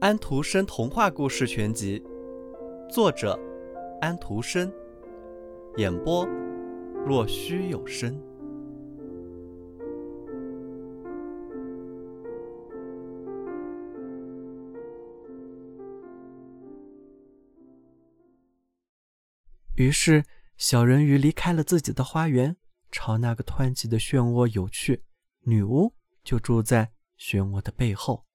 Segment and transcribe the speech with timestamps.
[0.00, 2.02] 安徒生童话故事全集，
[2.88, 3.36] 作者
[4.00, 4.70] 安徒生，
[5.78, 6.24] 演播
[7.04, 8.14] 若虚有声。
[19.74, 20.22] 于是，
[20.56, 22.56] 小人鱼离开了自己的花园，
[22.92, 25.02] 朝那个湍急的漩涡游去。
[25.48, 25.94] 女巫
[26.24, 28.26] 就住在漩涡的背后。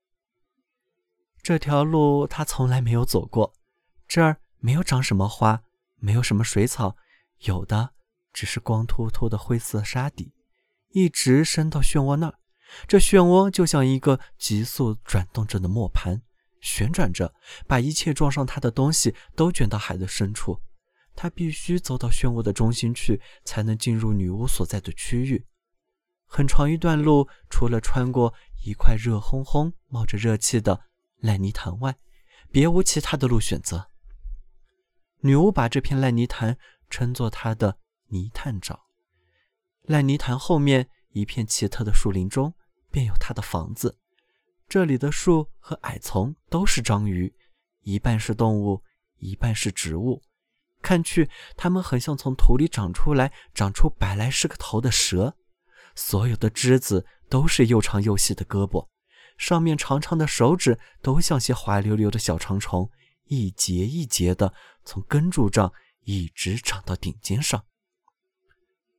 [1.43, 3.53] 这条路他从来没有走过，
[4.07, 5.63] 这儿没有长什么花，
[5.97, 6.95] 没有什么水草，
[7.39, 7.93] 有的
[8.31, 10.33] 只是光秃秃的灰色沙底，
[10.91, 12.39] 一直伸到漩涡那儿。
[12.87, 16.21] 这漩涡就像一个急速转动着的磨盘，
[16.61, 17.33] 旋转着，
[17.67, 20.61] 把一切撞上它的东西都卷到海的深处。
[21.13, 25.45] 他必须走到漩涡的中心去，才能进入女巫所在的区域。
[26.33, 30.85] 很长一段路，除了穿过一块热烘烘、冒着热气的。
[31.17, 31.97] 烂泥潭外，
[32.49, 33.89] 别无其他的路选择。
[35.19, 36.57] 女巫把这片烂泥潭
[36.89, 38.79] 称作她的泥炭沼。
[39.81, 42.53] 烂泥潭后面一片奇特的树林中，
[42.89, 43.99] 便有她的房子。
[44.69, 47.35] 这里的树和矮丛都是章鱼，
[47.81, 48.81] 一半是动物，
[49.17, 50.23] 一半是植物。
[50.81, 55.35] 看去，它们很像从土里长出来、长出百来十个头的蛇。
[55.95, 58.87] 所有的枝子都是又长又细的胳膊。
[59.37, 62.89] 上面长长的手指都像些滑溜溜的小长虫，
[63.25, 64.53] 一节一节的
[64.85, 67.65] 从根柱上一直长到顶尖上。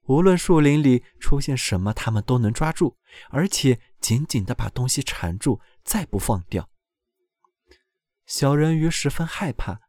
[0.06, 2.96] 无论树林里出现什么，它们都能抓住，
[3.30, 6.68] 而且紧紧地把东西缠住，再不放掉。
[8.26, 9.80] 小人鱼十分害怕，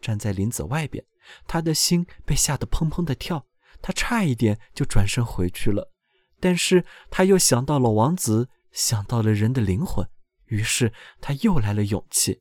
[0.00, 1.04] 站在林子外边，
[1.46, 3.46] 他的心被吓得砰砰地跳，
[3.80, 5.91] 他差一点就转身回去了，
[6.42, 8.50] 但是他又想到了王子。
[8.74, 10.08] 想到了人的灵魂，
[10.46, 12.40] 于是他又来了勇气。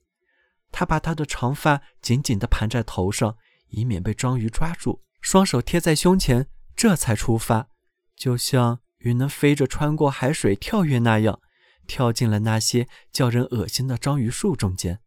[0.71, 3.35] 他把他的长发紧紧地盘在头上，
[3.67, 7.67] 以免被章鱼抓住，双手贴在胸前，这才出发，
[8.15, 11.41] 就像鱼能飞着穿过海水跳跃那样，
[11.85, 15.01] 跳进了那些叫人恶心的章鱼树中间。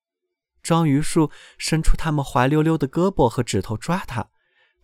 [0.62, 4.28] 章鱼树伸出它们滑溜溜的胳膊和指头抓他，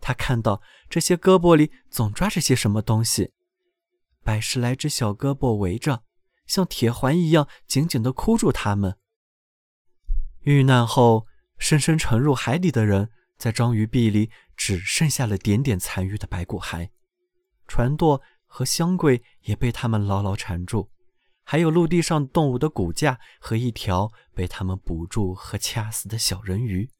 [0.01, 3.33] 他看到这些胳膊里总抓着些什么东西，
[4.25, 6.05] 百十来只小胳膊围着。
[6.47, 8.97] 像铁环一样紧紧地箍住他们。
[10.41, 13.09] 遇难后深深沉入海底的人，
[13.39, 16.91] 在章鱼壁里只剩下了点点残余的白骨骸。
[17.69, 20.91] 船舵和箱柜也被他们牢牢缠住，
[21.45, 26.91] 还有陆地上动物的骨架和一条被他们捕住和掐死的小人鱼。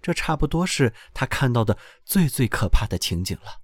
[0.00, 3.62] 这差不多是他看到的最最可怕的情景了。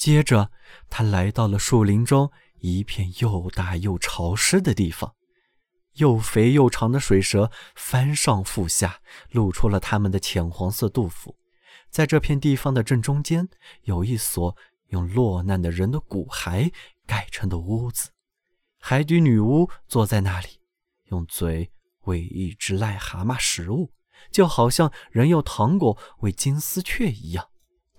[0.00, 0.50] 接着，
[0.88, 2.32] 他来到了树林中。
[2.60, 5.14] 一片又大又潮湿的地方，
[5.96, 11.36] 又肥又长的水蛇翻上覆下，露出了它们的浅黄色肚腹。
[11.90, 13.46] 在这片地方的正中间，
[13.82, 14.56] 有一所
[14.88, 16.72] 用落难的人的骨骸
[17.06, 18.08] 盖成的屋子。
[18.78, 20.60] 海底女巫坐在那里，
[21.10, 21.70] 用嘴
[22.04, 23.92] 喂一只癞蛤蟆食物，
[24.30, 27.50] 就好像人用糖果喂金丝雀一样。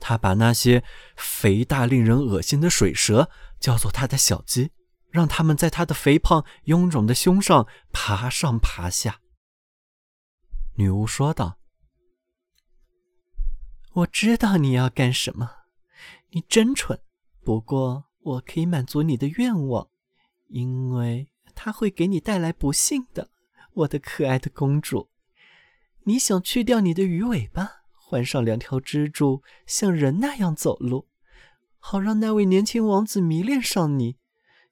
[0.01, 0.83] 他把那些
[1.15, 3.29] 肥大、令人恶心的水蛇。
[3.61, 4.71] 叫做他的小鸡，
[5.11, 9.21] 让他们在他的肥胖臃肿的胸上爬上爬下。
[10.77, 11.59] 女巫说道
[13.93, 15.47] ：“我知道你要干什么，
[16.31, 16.99] 你真蠢。
[17.43, 19.87] 不过我可以满足你的愿望，
[20.47, 23.29] 因为它会给你带来不幸的，
[23.73, 25.11] 我的可爱的公主。
[26.05, 27.80] 你想去掉你的鱼尾巴，
[28.11, 31.07] 换上两条蜘蛛，像人那样走路。”
[31.79, 34.17] 好让那位年轻王子迷恋上你，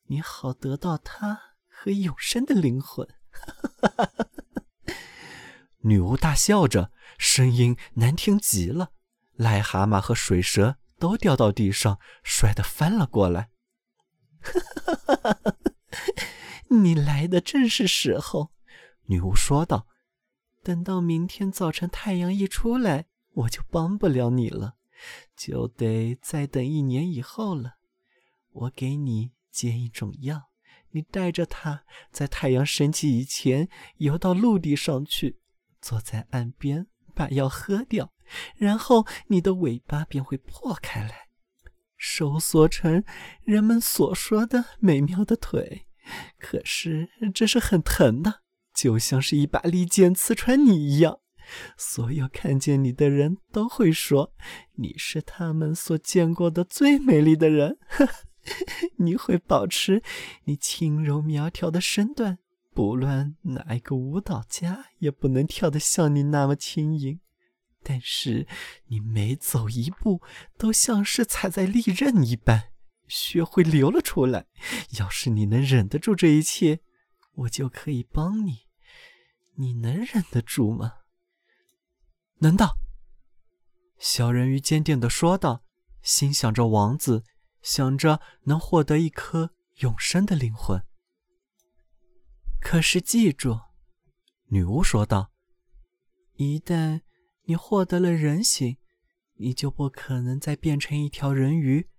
[0.07, 1.39] 你好得到他
[1.69, 3.07] 和永生的灵魂。
[5.83, 8.91] 女巫大笑着，声音难听极了。
[9.37, 13.51] 癞蛤蟆和水蛇都掉到地上，摔得翻了过来。
[16.69, 18.51] 你来的正是时候，
[19.05, 19.87] 女巫说道。
[20.61, 23.05] 等到明天早晨太阳一出来，
[23.39, 24.75] 我就帮不了你了。
[25.35, 27.75] 就得再等一年以后了。
[28.51, 30.49] 我给你煎一种药，
[30.91, 35.39] 你带着它，在太阳升起以前游到陆地上去，
[35.79, 38.11] 坐在岸边把药喝掉，
[38.57, 41.29] 然后你的尾巴便会破开来，
[41.95, 43.03] 收缩成
[43.43, 45.85] 人们所说的美妙的腿。
[46.37, 48.41] 可是这是很疼的，
[48.73, 51.21] 就像是一把利剑刺穿你一样。
[51.77, 54.33] 所有看见你的人都会说，
[54.75, 57.77] 你是他们所见过的最美丽的人。
[58.97, 60.01] 你会保持
[60.45, 62.39] 你轻柔苗条的身段，
[62.73, 67.19] 不论哪一个舞蹈家也不能跳得像你那么轻盈。
[67.83, 68.47] 但是
[68.87, 70.21] 你每走一步
[70.57, 72.71] 都像是踩在利刃一般，
[73.07, 74.47] 血会流了出来。
[74.97, 76.79] 要是你能忍得住这一切，
[77.35, 78.67] 我就可以帮你。
[79.55, 80.93] 你能忍得住吗？
[82.39, 82.77] 难道。
[83.97, 85.63] 小人鱼坚定地说道，
[86.01, 87.23] 心想着王子，
[87.61, 90.83] 想着能获得一颗永生的灵魂。
[92.59, 93.59] 可是记住，
[94.47, 95.31] 女巫说道，
[96.35, 97.01] 一旦……
[97.45, 98.77] 你获得了人形，
[99.37, 101.89] 你就不可能再变成一条人鱼，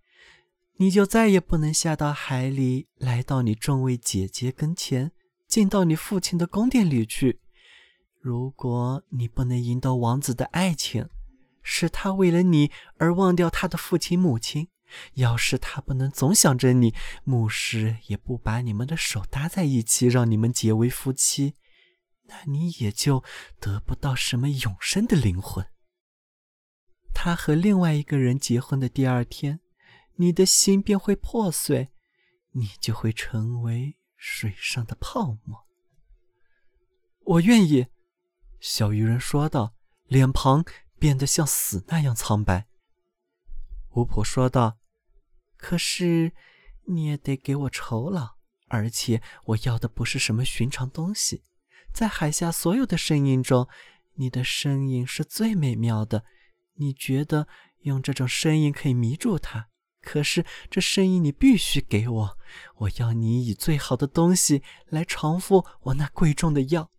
[0.76, 5.10] 你就再也不能下到海里，来到你众位姐姐跟前，
[5.48, 7.40] 进到你父亲的宫殿里去。
[8.20, 11.08] 如果你不能赢得王子的爱情，
[11.62, 14.68] 使他为了你而忘掉他的父亲母亲，
[15.14, 16.94] 要是他不能总想着你，
[17.24, 21.54] 牧师也不把你们的手搭在一起，让你们结为夫妻。
[22.24, 23.24] 那你也就
[23.58, 25.66] 得不到什么永生的灵魂。
[27.14, 29.60] 他和另外一个人结婚的第二天，
[30.16, 31.88] 你的心便会破碎，
[32.52, 35.66] 你就会成为水上的泡沫。
[37.24, 37.86] 我愿意，
[38.60, 39.74] 小鱼人说道，
[40.06, 40.62] 脸庞
[40.98, 42.66] 变得像死那样苍白。
[43.94, 44.78] 巫婆说道
[45.56, 46.32] ：“可是
[46.86, 48.36] 你也得给我酬劳，
[48.68, 51.42] 而且我要的不是什么寻常东西。”
[51.92, 53.66] 在海下所有的声音中，
[54.14, 56.24] 你的声音是最美妙的。
[56.74, 57.48] 你觉得
[57.80, 59.68] 用这种声音可以迷住他，
[60.02, 62.38] 可是这声音你必须给我。
[62.76, 66.90] 我要你以最好的东西来偿付我那贵重的药。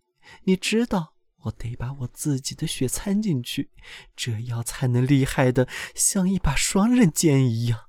[0.44, 1.11] 你知道，
[1.42, 3.70] 我得把我自己的血掺进去，
[4.14, 7.88] 这药才能厉害的像一把双刃剑一样。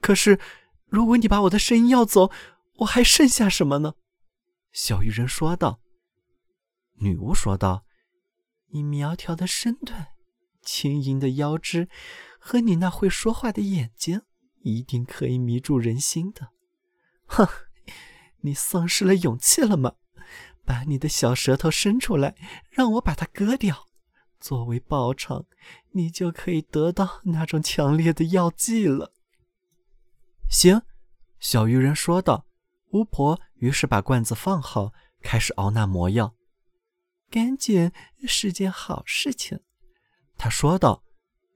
[0.00, 0.38] 可是，
[0.86, 2.30] 如果你把我的声音要走，
[2.78, 3.94] 我还剩下什么呢？
[4.72, 5.80] 小鱼人说道
[7.00, 7.84] ：“女巫说道，
[8.68, 10.08] 你苗条的身段、
[10.62, 11.88] 轻盈的腰肢
[12.38, 14.22] 和你那会说话的眼睛，
[14.62, 16.50] 一定可以迷住人心的。
[17.26, 17.48] 哼，
[18.40, 19.94] 你丧失了勇气了吗？
[20.64, 22.34] 把你的小舌头伸出来，
[22.70, 23.88] 让我把它割掉。
[24.40, 25.46] 作为报偿，
[25.92, 29.12] 你就可以得到那种强烈的药剂了。”
[30.50, 30.82] 行，
[31.38, 32.46] 小鱼人说道。
[32.90, 36.36] 巫婆于是把罐子放好，开始熬那魔药。
[37.28, 37.90] 干净
[38.24, 39.58] 是件好事情，
[40.38, 41.02] 她说道。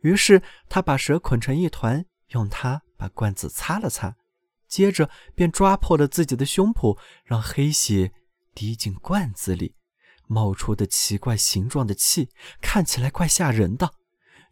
[0.00, 4.16] 于是她把蛇捆成一团，用它把罐子擦了擦，
[4.66, 8.12] 接着便抓破了自己的胸脯，让黑血
[8.58, 9.76] 滴进罐子里，
[10.26, 12.28] 冒出的奇怪形状的气
[12.60, 13.94] 看起来怪吓人的。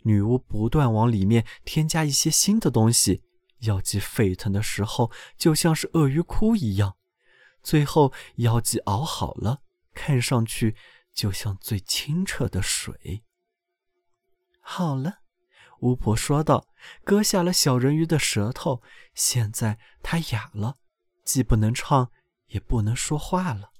[0.04, 3.24] 女巫不断往里面添加一些新的东西。
[3.62, 6.96] 药剂沸腾的时候，就像是鳄鱼哭一样。
[7.64, 9.62] 最后，药剂熬好了，
[9.92, 10.76] 看上去
[11.12, 13.24] 就像最清澈的水。
[14.60, 15.22] 好了，
[15.80, 16.68] 巫婆说道，
[17.02, 18.80] 割下了小人鱼的舌头。
[19.14, 20.76] 现在它哑了，
[21.24, 22.12] 既不能唱，
[22.46, 23.72] 也不能说话了。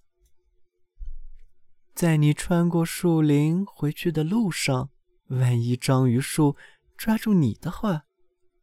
[1.97, 4.91] 在你穿过树林回去的路上，
[5.29, 6.55] 万一章鱼树
[6.95, 8.03] 抓住你的话，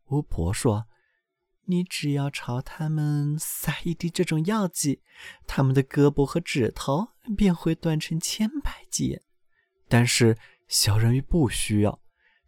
[0.09, 0.85] 巫婆说。
[1.65, 5.01] 你只要朝他们撒一滴这种药剂，
[5.47, 9.23] 他们的胳膊和指头便会断成千百截。
[9.87, 10.37] 但是
[10.67, 11.99] 小人鱼不需要。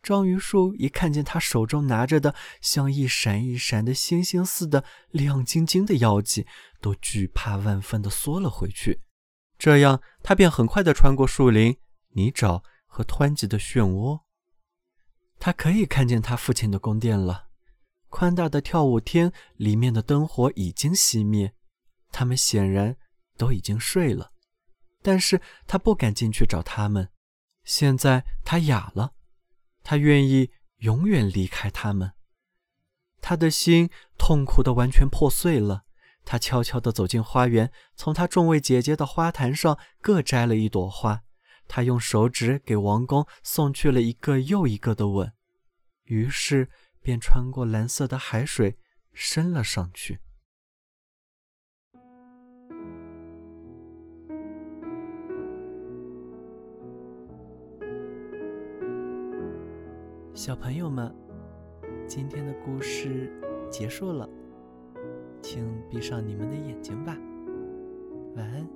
[0.04, 6.46] 章鱼树一看见他手中拿着的像一闪一闪的星星似的亮晶晶的药剂，
[6.80, 9.00] 都惧怕万分的缩了回去。
[9.66, 11.76] 这样，他便很快的穿过树林、
[12.10, 14.22] 泥沼和湍急的漩涡。
[15.40, 17.48] 他可以看见他父亲的宫殿了。
[18.10, 21.56] 宽大的跳舞厅里面的灯火已经熄灭，
[22.12, 22.96] 他们显然
[23.38, 24.34] 都已经睡了。
[25.02, 27.10] 但是他不敢进去找他们。
[27.64, 29.14] 现在他哑了，
[29.82, 32.14] 他愿意永远离开他们。
[33.20, 35.86] 他的心痛苦的完全破碎了。
[36.25, 41.22] 他悄悄地走进花园，从他众位姐姐的花坛上各摘了一朵花。
[41.67, 45.32] 他用手指给王宫送去了一个又一个的吻。
[46.03, 46.70] 于是。
[47.05, 48.79] 便穿过蓝色的海水，
[49.13, 50.20] 升了上去。
[60.34, 61.15] 小朋友们，
[62.08, 63.32] 今天的故事
[63.70, 64.27] 结束了，
[65.48, 67.16] 请闭上你们的眼睛吧，
[68.36, 68.68] 晚安。